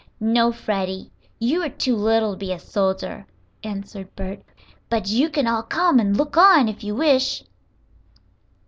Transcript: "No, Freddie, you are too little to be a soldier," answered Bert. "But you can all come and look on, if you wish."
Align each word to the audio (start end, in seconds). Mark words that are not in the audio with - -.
"No, 0.19 0.51
Freddie, 0.51 1.11
you 1.37 1.61
are 1.61 1.69
too 1.69 1.95
little 1.95 2.31
to 2.31 2.37
be 2.39 2.51
a 2.51 2.57
soldier," 2.57 3.27
answered 3.63 4.15
Bert. 4.15 4.41
"But 4.89 5.07
you 5.09 5.29
can 5.29 5.45
all 5.45 5.61
come 5.61 5.99
and 5.99 6.17
look 6.17 6.35
on, 6.37 6.67
if 6.67 6.83
you 6.83 6.95
wish." 6.95 7.43